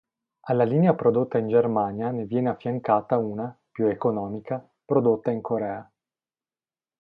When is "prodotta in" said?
0.95-1.47, 4.83-5.41